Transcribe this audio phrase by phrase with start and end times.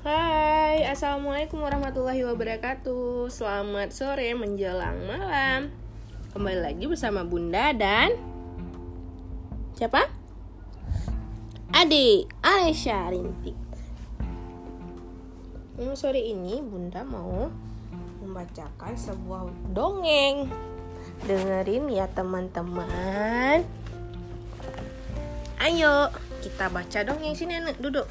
[0.00, 3.28] Hai, Assalamualaikum warahmatullahi wabarakatuh.
[3.28, 5.68] Selamat sore menjelang malam.
[6.32, 8.16] Kembali lagi bersama Bunda dan
[9.76, 10.08] Siapa?
[11.76, 13.52] Adi, Aisyah Rintik.
[15.76, 17.52] Hmm, Sore ini Bunda mau
[18.24, 20.48] membacakan sebuah dongeng.
[21.28, 23.68] Dengerin ya teman-teman.
[25.60, 26.08] Ayo,
[26.40, 27.36] kita baca dongeng.
[27.36, 28.08] Sini anak duduk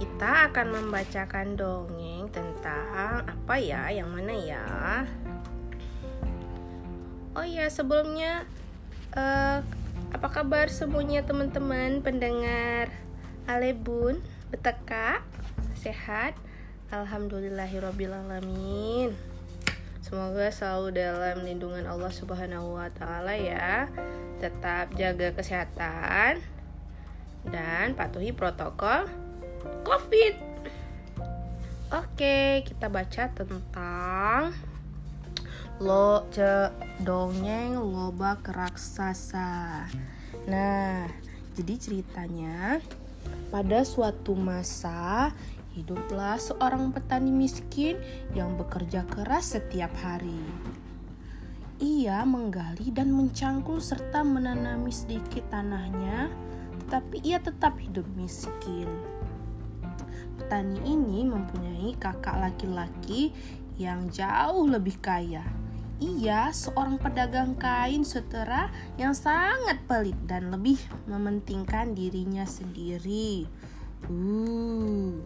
[0.00, 3.92] kita akan membacakan dongeng tentang apa ya?
[3.92, 4.64] Yang mana ya?
[7.36, 8.48] Oh ya, sebelumnya
[9.12, 9.60] uh,
[10.10, 12.88] apa kabar semuanya teman-teman pendengar
[13.44, 15.20] Alebun, Beteka,
[15.76, 16.32] sehat?
[16.88, 19.12] Alhamdulillahirobbilalamin.
[20.00, 23.92] Semoga selalu dalam lindungan Allah Subhanahu wa taala ya.
[24.40, 26.40] Tetap jaga kesehatan
[27.46, 29.29] dan patuhi protokol
[29.60, 30.34] COVID.
[31.90, 34.54] Oke, kita baca tentang
[35.80, 36.70] lo ce
[37.02, 39.88] dongeng lobak raksasa.
[40.46, 41.08] Nah,
[41.56, 42.78] jadi ceritanya
[43.50, 45.34] pada suatu masa
[45.74, 47.98] hiduplah seorang petani miskin
[48.38, 50.40] yang bekerja keras setiap hari.
[51.80, 56.28] Ia menggali dan mencangkul serta menanami sedikit tanahnya,
[56.84, 59.19] tetapi ia tetap hidup miskin
[60.40, 63.36] petani ini mempunyai kakak laki-laki
[63.76, 65.44] yang jauh lebih kaya.
[66.00, 73.44] Ia seorang pedagang kain setera yang sangat pelit dan lebih mementingkan dirinya sendiri.
[74.08, 75.20] Uh.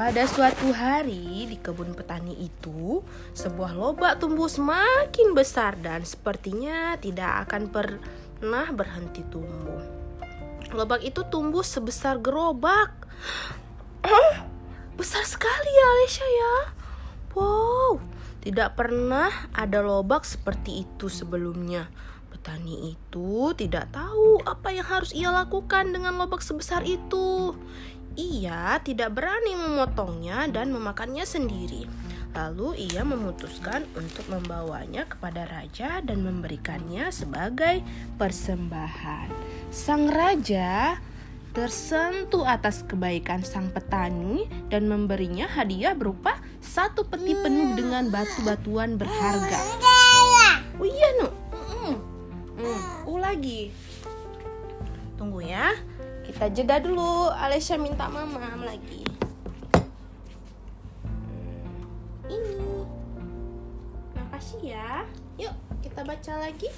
[0.00, 3.04] Pada suatu hari di kebun petani itu,
[3.36, 9.84] sebuah lobak tumbuh semakin besar dan sepertinya tidak akan pernah berhenti tumbuh.
[10.72, 12.94] Lobak itu tumbuh sebesar gerobak.
[14.04, 14.46] Hah?
[14.96, 16.54] Besar sekali ya Alesha ya.
[17.32, 18.02] Wow,
[18.42, 21.88] tidak pernah ada lobak seperti itu sebelumnya.
[22.28, 27.54] Petani itu tidak tahu apa yang harus ia lakukan dengan lobak sebesar itu.
[28.18, 31.86] Ia tidak berani memotongnya dan memakannya sendiri.
[32.30, 37.82] Lalu ia memutuskan untuk membawanya kepada raja dan memberikannya sebagai
[38.22, 39.30] persembahan.
[39.74, 40.98] Sang raja
[41.50, 49.58] tersentuh atas kebaikan sang petani dan memberinya hadiah berupa satu peti penuh dengan batu-batuan berharga.
[50.80, 51.28] Oh iya, Nu.
[51.52, 51.94] Hmm.
[52.56, 52.80] Hmm.
[53.04, 53.74] Oh lagi.
[55.18, 55.74] Tunggu ya.
[56.24, 57.28] Kita jeda dulu.
[57.34, 59.04] Alesya minta mamam lagi.
[59.74, 59.84] Hmm.
[62.30, 62.86] Ini.
[64.16, 65.04] Makasih ya.
[65.36, 66.70] Yuk, kita baca lagi.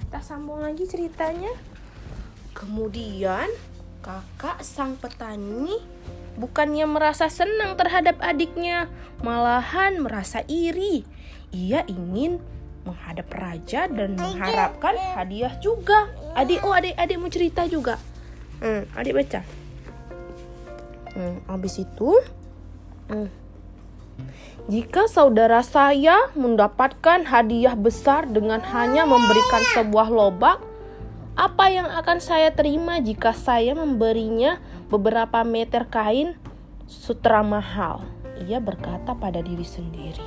[0.00, 1.50] Kita sambung lagi ceritanya.
[2.56, 3.52] Kemudian
[4.06, 5.82] Kakak sang petani
[6.38, 8.86] bukannya merasa senang terhadap adiknya,
[9.18, 11.02] malahan merasa iri.
[11.50, 12.38] Ia ingin
[12.86, 16.06] menghadap raja dan mengharapkan hadiah juga.
[16.38, 17.98] Adik, oh adik, adik mau cerita juga.
[18.62, 19.42] Hmm, adik baca.
[21.10, 22.10] Hmm, habis itu,
[23.10, 23.26] hmm,
[24.66, 30.58] jika saudara saya mendapatkan hadiah besar dengan hanya memberikan sebuah lobak,
[31.36, 34.56] apa yang akan saya terima jika saya memberinya
[34.88, 36.32] beberapa meter kain
[36.88, 38.08] sutra mahal?
[38.48, 40.24] Ia berkata pada diri sendiri.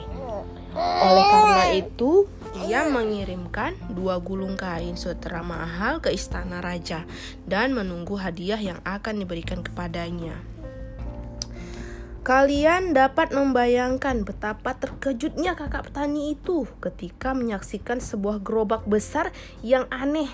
[0.77, 2.29] Oleh karena itu,
[2.69, 7.09] ia mengirimkan dua gulung kain sutra mahal ke istana raja
[7.49, 10.37] dan menunggu hadiah yang akan diberikan kepadanya.
[12.21, 19.33] Kalian dapat membayangkan betapa terkejutnya kakak petani itu ketika menyaksikan sebuah gerobak besar
[19.65, 20.29] yang aneh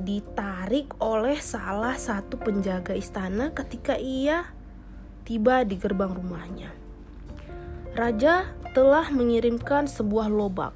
[0.00, 4.50] ditarik oleh salah satu penjaga istana ketika ia
[5.22, 6.70] tiba di gerbang rumahnya.
[7.94, 10.74] Raja telah mengirimkan sebuah lobak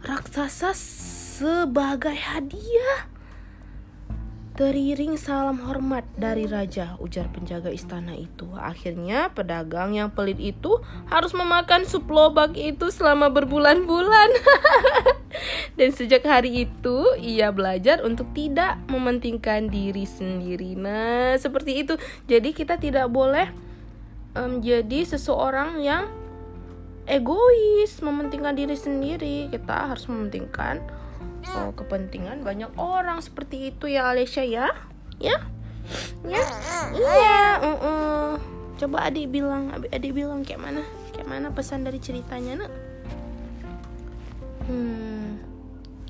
[0.00, 3.08] raksasa sebagai hadiah.
[4.60, 8.44] Teriring salam hormat dari raja, ujar penjaga istana itu.
[8.60, 14.28] Akhirnya pedagang yang pelit itu harus memakan sup lobak itu selama berbulan-bulan.
[15.80, 20.76] Dan sejak hari itu ia belajar untuk tidak mementingkan diri sendiri.
[20.76, 21.96] Nah, seperti itu.
[22.28, 23.48] Jadi kita tidak boleh
[24.36, 26.04] menjadi um, seseorang yang
[27.08, 29.48] egois, mementingkan diri sendiri.
[29.48, 30.99] Kita harus mementingkan
[31.56, 34.66] oh, kepentingan banyak orang seperti itu ya Alesya ya
[35.20, 35.36] ya
[36.24, 36.42] ya
[36.94, 38.28] iya uh -uh.
[38.78, 40.82] coba adik bilang adik bilang kayak mana
[41.12, 42.72] kayak mana pesan dari ceritanya nak
[44.68, 45.40] hmm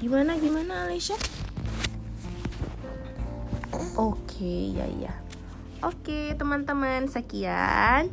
[0.00, 1.18] gimana gimana Alesya
[4.00, 5.14] Oke, ya ya.
[5.84, 8.08] Oke, teman-teman, sekian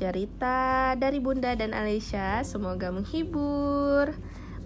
[0.00, 2.40] cerita dari Bunda dan Alicia.
[2.40, 4.16] Semoga menghibur.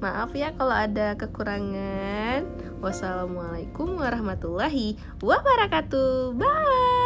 [0.05, 2.45] Maaf ya kalau ada kekurangan.
[2.85, 6.37] Wassalamualaikum warahmatullahi wabarakatuh.
[6.37, 7.04] Bye.